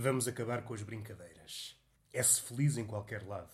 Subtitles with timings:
[0.00, 1.76] Vamos acabar com as brincadeiras.
[2.12, 3.50] É-se feliz em qualquer lado.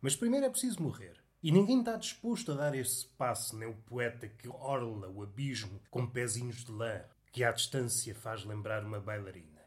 [0.00, 1.20] Mas primeiro é preciso morrer.
[1.42, 5.82] E ninguém está disposto a dar esse passo, nem o poeta que orla o abismo
[5.90, 9.60] com pezinhos de lã, que à distância faz lembrar uma bailarina.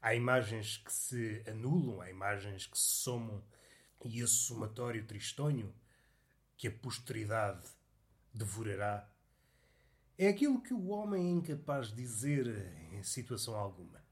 [0.00, 3.44] Há imagens que se anulam, há imagens que se somam,
[4.02, 5.74] e esse somatório tristonho,
[6.56, 7.68] que a posteridade
[8.32, 9.06] devorará,
[10.16, 12.46] é aquilo que o homem é incapaz de dizer
[12.94, 14.02] em situação alguma.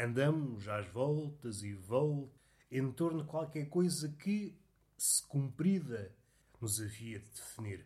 [0.00, 2.38] Andamos às voltas e voltas
[2.70, 4.56] em torno de qualquer coisa que,
[4.96, 6.14] se cumprida,
[6.60, 7.84] nos havia de definir.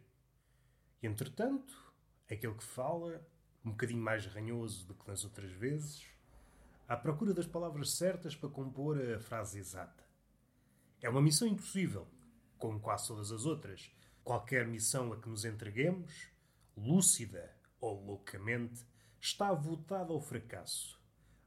[1.03, 1.75] E, entretanto,
[2.31, 3.27] aquele que fala,
[3.65, 6.07] um bocadinho mais ranhoso do que nas outras vezes,
[6.87, 10.05] à procura das palavras certas para compor a frase exata.
[11.01, 12.07] É uma missão impossível,
[12.59, 13.91] como quase todas as outras.
[14.23, 16.29] Qualquer missão a que nos entreguemos,
[16.77, 18.85] lúcida ou loucamente,
[19.19, 21.02] está votada ao fracasso.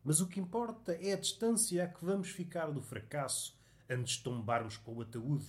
[0.06, 4.24] Mas o que importa é a distância a que vamos ficar do fracasso antes de
[4.24, 5.48] tombarmos para o ataúde.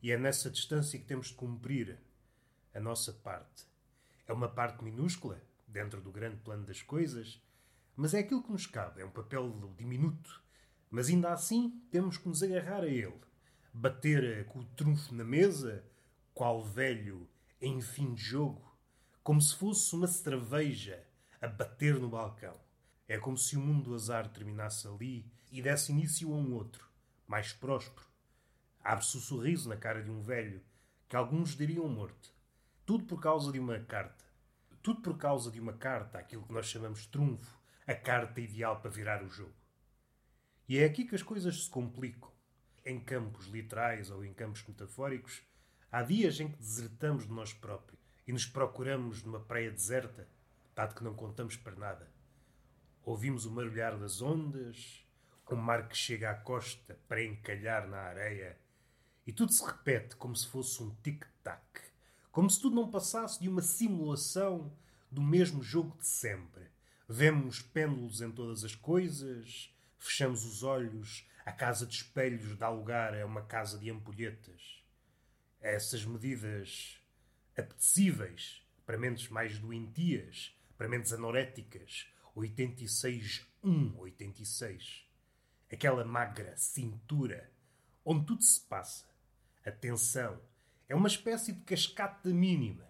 [0.00, 1.98] E é nessa distância que temos de cumprir
[2.72, 3.64] a nossa parte.
[4.28, 7.42] É uma parte minúscula, dentro do grande plano das coisas,
[7.96, 9.02] mas é aquilo que nos cabe.
[9.02, 10.40] É um papel diminuto.
[10.88, 13.20] Mas ainda assim temos que nos agarrar a ele.
[13.74, 15.84] Bater com o trunfo na mesa,
[16.32, 17.28] qual velho
[17.60, 18.72] em fim de jogo,
[19.24, 21.04] como se fosse uma cerveja
[21.40, 22.69] a bater no balcão.
[23.10, 26.88] É como se o mundo do azar terminasse ali e desse início a um outro,
[27.26, 28.06] mais próspero.
[28.84, 30.62] Abre-se o sorriso na cara de um velho,
[31.08, 32.32] que alguns diriam morto.
[32.86, 34.24] Tudo por causa de uma carta.
[34.80, 38.92] Tudo por causa de uma carta, aquilo que nós chamamos trunfo, a carta ideal para
[38.92, 39.56] virar o jogo.
[40.68, 42.30] E é aqui que as coisas se complicam.
[42.86, 45.42] Em campos literais ou em campos metafóricos,
[45.90, 50.28] há dias em que desertamos de nós próprios e nos procuramos numa praia deserta,
[50.76, 52.19] dado que não contamos para nada.
[53.04, 55.04] Ouvimos o marulhar das ondas,
[55.48, 58.58] o mar que chega à costa para encalhar na areia,
[59.26, 61.62] e tudo se repete como se fosse um tic-tac,
[62.30, 64.72] como se tudo não passasse de uma simulação
[65.10, 66.64] do mesmo jogo de sempre.
[67.08, 73.14] Vemos pêndulos em todas as coisas, fechamos os olhos, a casa de espelhos dá lugar
[73.14, 74.84] a uma casa de ampulhetas.
[75.60, 77.00] Essas medidas
[77.56, 85.06] apetecíveis para mentes mais doentias, para mentes anoréticas, 86 1 86.
[85.72, 87.50] Aquela magra cintura
[88.04, 89.06] onde tudo se passa.
[89.64, 90.40] A tensão
[90.88, 92.88] é uma espécie de cascata mínima.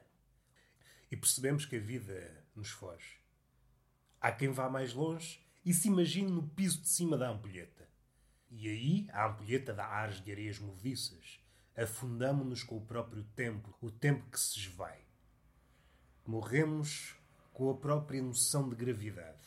[1.10, 3.18] E percebemos que a vida nos foge.
[4.20, 7.88] Há quem vá mais longe e se imagine no piso de cima da ampulheta.
[8.48, 11.40] E aí a ampulheta dá ares de areias movediças.
[11.76, 15.04] Afundamo-nos com o próprio tempo, o tempo que se esvai.
[16.26, 17.16] Morremos
[17.52, 19.42] com a própria noção de gravidade.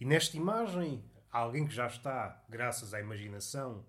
[0.00, 3.84] E nesta imagem, há alguém que já está, graças à imaginação,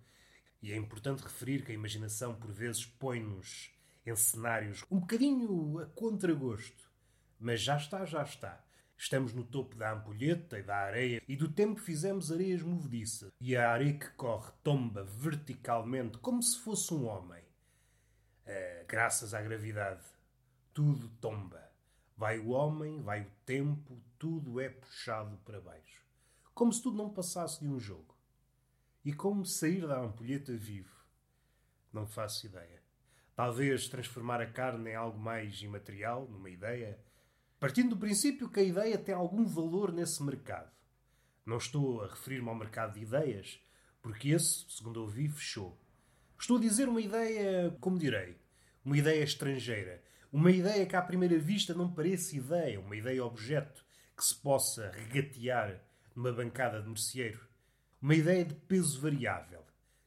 [0.62, 3.72] e é importante referir que a imaginação por vezes põe-nos
[4.06, 6.90] em cenários um bocadinho a contragosto,
[7.40, 8.64] mas já está, já está.
[8.98, 13.56] Estamos no topo da ampulheta e da areia, e do tempo fizemos areias movediças, e
[13.56, 17.44] a areia que corre tomba verticalmente como se fosse um homem.
[18.46, 20.04] Uh, graças à gravidade,
[20.74, 21.65] tudo tomba.
[22.18, 26.06] Vai o homem, vai o tempo, tudo é puxado para baixo.
[26.54, 28.16] Como se tudo não passasse de um jogo.
[29.04, 30.96] E como sair da ampulheta vivo?
[31.92, 32.82] Não faço ideia.
[33.36, 36.98] Talvez transformar a carne em algo mais imaterial, numa ideia,
[37.60, 40.72] partindo do princípio que a ideia tem algum valor nesse mercado.
[41.46, 43.60] Não estou a referir-me ao mercado de ideias,
[44.02, 45.78] porque esse, segundo ouvi, fechou.
[46.40, 48.38] Estou a dizer uma ideia, como direi,
[48.84, 50.02] uma ideia estrangeira,
[50.36, 53.86] uma ideia que à primeira vista não parece ideia, uma ideia objeto
[54.18, 55.82] que se possa regatear
[56.14, 57.40] numa bancada de merceeiro.
[58.02, 59.64] Uma ideia de peso variável,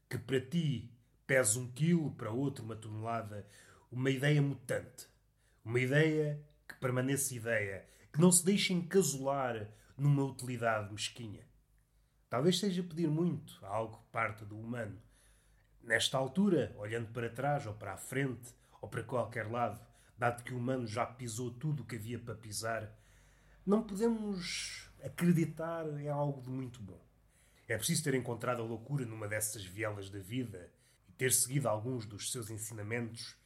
[0.06, 0.93] que para ti
[1.26, 3.49] pesa um quilo, para outro uma tonelada.
[3.91, 5.06] Uma ideia mutante.
[5.64, 6.38] Uma ideia
[6.69, 9.67] que permanece ideia, que não se deixa encasular
[9.97, 11.49] numa utilidade mesquinha.
[12.29, 15.00] Talvez seja pedir muito a algo que parte do humano.
[15.82, 19.88] Nesta altura, olhando para trás ou para a frente ou para qualquer lado,
[20.19, 22.93] dado que o humano já pisou tudo o que havia para pisar,
[23.65, 27.00] não podemos acreditar em algo de muito bom.
[27.69, 30.73] É preciso ter encontrado a loucura numa dessas vielas da vida
[31.09, 33.37] e ter seguido alguns dos seus ensinamentos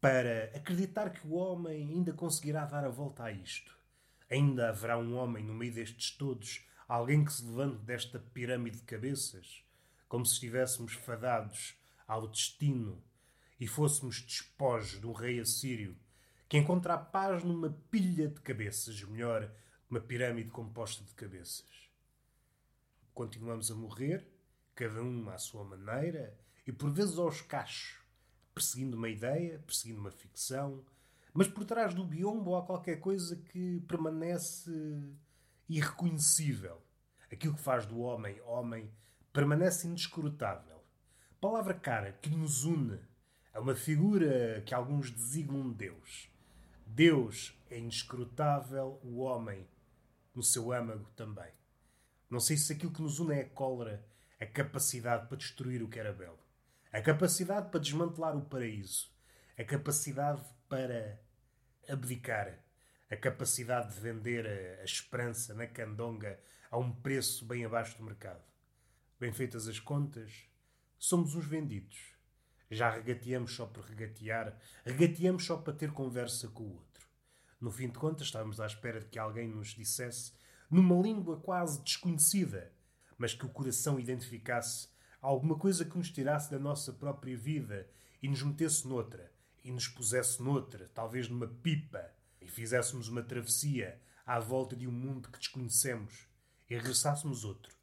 [0.00, 3.76] para acreditar que o homem ainda conseguirá dar a volta a isto.
[4.30, 8.84] Ainda haverá um homem no meio destes todos, alguém que se levante desta pirâmide de
[8.84, 9.62] cabeças,
[10.08, 13.02] como se estivéssemos fadados ao destino
[13.58, 15.96] e fôssemos despojos de um rei assírio
[16.48, 19.50] que encontra a paz numa pilha de cabeças, melhor,
[19.88, 21.90] uma pirâmide composta de cabeças.
[23.14, 24.26] continuamos a morrer,
[24.74, 28.02] cada um à sua maneira, e por vezes aos cachos,
[28.54, 30.84] perseguindo uma ideia, perseguindo uma ficção,
[31.32, 34.70] mas por trás do biombo há qualquer coisa que permanece
[35.68, 36.82] irreconhecível.
[37.30, 38.92] Aquilo que faz do homem homem
[39.32, 40.84] permanece inescrutável.
[41.40, 43.00] Palavra cara que nos une
[43.52, 46.30] a uma figura que alguns designam Deus.
[46.86, 49.66] Deus é inescrutável, o homem
[50.34, 51.50] no seu âmago também.
[52.30, 54.04] Não sei se aquilo que nos une é a cólera,
[54.40, 56.38] a capacidade para destruir o que era belo,
[56.90, 59.10] a capacidade para desmantelar o paraíso,
[59.58, 61.20] a capacidade para
[61.88, 62.58] abdicar,
[63.10, 66.40] a capacidade de vender a, a esperança na candonga
[66.70, 68.42] a um preço bem abaixo do mercado.
[69.20, 70.48] Bem feitas as contas,
[70.98, 72.11] somos uns vendidos.
[72.72, 77.06] Já regateamos só por regatear, regateamos só para ter conversa com o outro.
[77.60, 80.32] No fim de contas, estávamos à espera de que alguém nos dissesse,
[80.70, 82.72] numa língua quase desconhecida,
[83.18, 84.88] mas que o coração identificasse
[85.20, 87.86] alguma coisa que nos tirasse da nossa própria vida
[88.22, 89.30] e nos metesse noutra,
[89.62, 92.10] e nos pusesse noutra, talvez numa pipa,
[92.40, 96.26] e fizéssemos uma travessia à volta de um mundo que desconhecemos
[96.70, 97.76] e regressássemos outro.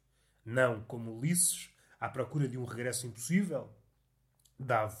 [0.44, 1.70] Não como Ulisses,
[2.00, 3.72] à procura de um regresso impossível,
[4.64, 4.96] dado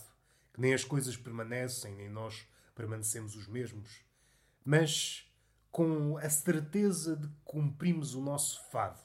[0.52, 4.04] que nem as coisas permanecem, nem nós permanecemos os mesmos,
[4.64, 5.30] mas
[5.70, 9.00] com a certeza de que cumprimos o nosso fado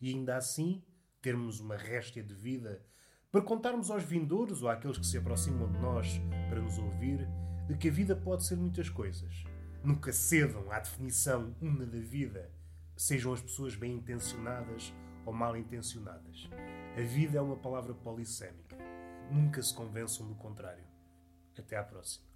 [0.00, 0.82] e ainda assim
[1.20, 2.84] termos uma réstia de vida
[3.30, 6.20] para contarmos aos vindouros ou àqueles que se aproximam de nós
[6.50, 7.26] para nos ouvir
[7.66, 9.44] de que a vida pode ser muitas coisas.
[9.82, 12.50] Nunca cedam à definição una da vida,
[12.96, 14.92] sejam as pessoas bem intencionadas
[15.24, 16.50] ou mal intencionadas.
[16.96, 18.81] A vida é uma palavra polissémica.
[19.32, 20.84] Nunca se convençam do contrário.
[21.58, 22.31] Até à próxima.